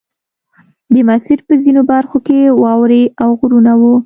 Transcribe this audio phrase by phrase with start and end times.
[0.93, 3.93] د مسیر په ځینو برخو کې واورې او غرونه وو